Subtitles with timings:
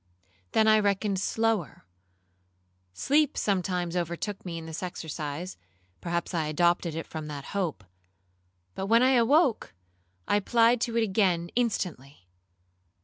[0.53, 1.85] Then I reckoned slower.
[2.91, 5.57] Sleep sometimes overtook me in this exercise,
[6.01, 7.83] (perhaps I adopted it from that hope);
[8.73, 9.75] but when I awoke,
[10.27, 12.27] I applied to it again instantly.